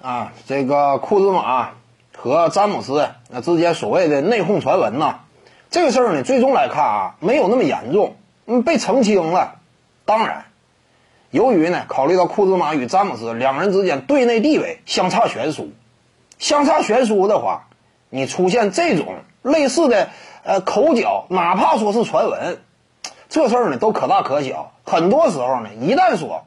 [0.00, 1.70] 啊，这个库兹马
[2.16, 5.20] 和詹姆斯那之间所谓的内讧传闻呢，
[5.70, 8.16] 这个事儿呢，最终来看啊，没有那么严重，
[8.46, 9.56] 嗯，被澄清了。
[10.04, 10.44] 当然，
[11.30, 15.72] 由于呢，考虑到库兹马与詹姆斯两人之间队内地位相差悬殊，
[16.38, 17.66] 相差悬殊的话，
[18.08, 20.10] 你出现这种类似的
[20.44, 22.58] 呃口角，哪怕说是传闻，
[23.28, 24.70] 这事儿呢都可大可小。
[24.84, 26.44] 很多时候呢，一旦说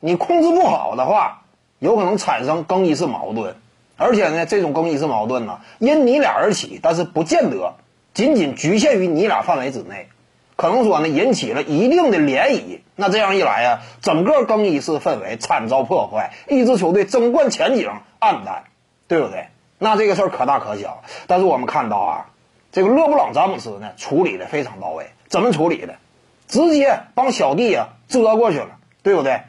[0.00, 1.43] 你控制不好的话，
[1.84, 3.56] 有可能产生更衣室矛盾，
[3.98, 7.74] 而且呢，这种更衣室矛盾呢，因你俩而起，但是不见得
[8.14, 10.08] 仅仅局限于你俩范围之内，
[10.56, 12.80] 可能说呢，引起了一定的涟漪。
[12.96, 18.64] 那这样一来呀，整个更衣室氛围惨遭破坏，一支球队争冠前景黯淡，
[19.06, 19.48] 对不对？
[19.78, 21.02] 那这个事儿可大可小。
[21.26, 22.26] 但是我们看到啊，
[22.72, 25.08] 这个勒布朗詹姆斯呢，处理的非常到位。
[25.28, 25.96] 怎么处理的？
[26.48, 29.42] 直接帮小弟啊遮过去了，对不对？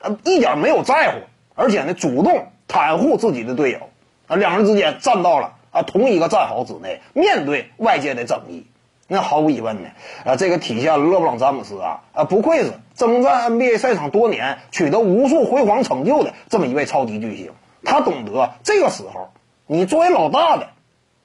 [0.00, 1.18] 呃，一点没有在乎，
[1.54, 3.90] 而且呢，主动袒护自己的队友，
[4.26, 8.66] 啊，两人之间站到了啊同一个战壕之内，面对外界的争议，
[9.06, 9.90] 那毫无疑问呢，
[10.24, 17.50] 啊，这个体现了勒布朗詹姆斯啊啊不愧是征战 NBA 赛场多年，取得无数辉煌成就的这么一位超级巨星。
[17.84, 19.30] 他懂得这个时候，
[19.66, 20.68] 你作为老大的，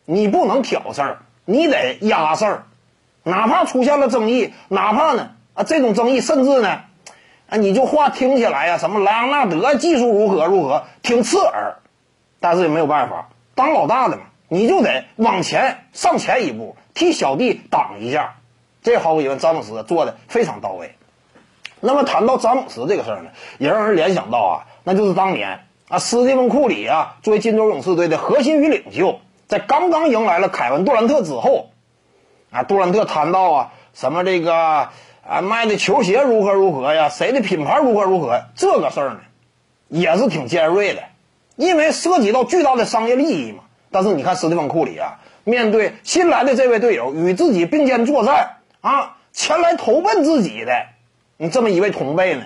[0.06, 2.64] 你不能挑事儿，你得压事儿，
[3.24, 6.82] 哪怕出现了争议，哪怕呢啊这种争议甚至呢。
[7.50, 11.78] 啊，你就话听起来呀，什么莱昂纳德技术如何如何，挺刺耳，
[12.42, 18.36] 但是也没有办法，当老大的嘛，你就得往前上前一步，替小弟挡一下。
[18.84, 20.96] 这毫无疑问，詹姆斯做的非常到位。
[21.80, 31.70] 那么谈到詹姆斯这个事儿呢，也让人联想到啊，那就是当年啊，斯蒂芬库里啊，作为金州勇士队的核心与领袖，在刚刚迎来了凯文杜兰特之后，
[32.52, 34.90] 啊，杜兰特谈到啊，什么这个。
[35.28, 37.10] 啊，卖的球鞋如何如何呀？
[37.10, 38.44] 谁的品牌如何如何？
[38.56, 39.20] 这个事儿呢，
[39.90, 41.04] 也是挺尖锐的，
[41.58, 43.66] 因为涉及到巨大的商业利益嘛。
[43.92, 50.86] 但是你看斯蒂芬库里啊，面对新来的这位队友，与自己并肩作战啊，前来投奔自己的
[51.36, 52.46] 你这么一位同辈呢，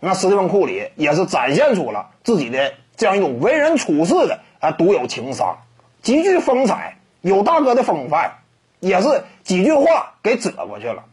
[0.00, 5.58] 那斯蒂芬库里也是展现出了自己的这样一种为人处事的啊独有情商，
[6.02, 8.38] 极具风采，有大哥的风范，
[8.80, 11.04] 也是几句话给遮过去了。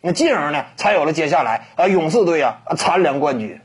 [0.00, 3.60] 那进而呢，才有了接下来啊，勇士队啊蝉联冠军。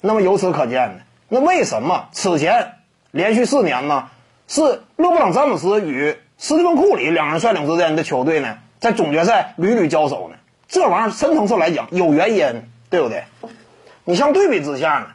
[0.00, 2.72] 那么由此可见呢，那为什么此前
[3.12, 4.08] 连续四年呢，
[4.48, 10.36] 是勒布朗詹姆斯与斯蒂芬库里两人率领之间的球队呢，在总决赛屡屡交手呢？
[10.66, 13.24] 这玩意儿深层次来讲有原因，对不对？
[14.04, 15.06] 你像对比之下呢，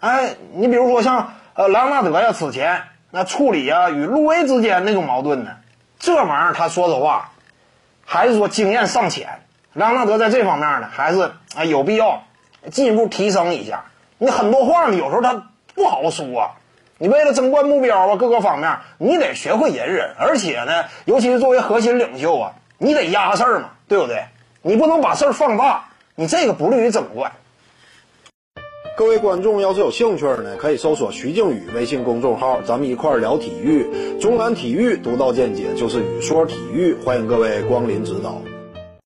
[0.00, 5.52] 哎，你比如说像呃莱昂纳德呀，此前那处理啊与路威之间那种矛盾呢，
[5.98, 7.30] 这玩意儿他说实话，
[8.04, 9.40] 还是说经验尚浅。
[9.74, 12.22] 莱昂纳德在这方面呢，还是啊有必要
[12.70, 13.84] 进一步提升一下。
[14.18, 16.40] 你很多话呢，有时候他不好说。
[16.40, 16.50] 啊
[17.00, 24.24] 你为了争冠目标啊，各个方面你得学会隐忍，而且呢，尤其是作为核心领袖啊，你得压事儿嘛，对不对？
[24.62, 27.30] 你不能把事儿放大，你这个不利于争冠。
[28.96, 34.18] 各位观众要是有兴趣呢，可以搜索徐静宇微信公众号，咱们一块儿聊体育。
[34.20, 38.42] 中南体育独到见解就是语说体育，欢迎各位光临指导。